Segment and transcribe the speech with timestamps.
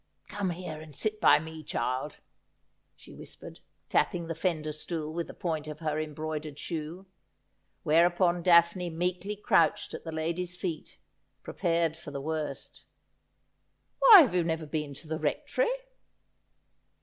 [0.29, 2.17] 'Come here and sit by me, child,'
[2.95, 7.05] she whispered, tapping the fender stool with the point of her embroidered shoe,
[7.83, 10.97] whereupon Daphne meekly crouched at the lady's feet,
[11.43, 12.83] prepared for the worst.'
[13.99, 15.69] Why have you never been to the Rectory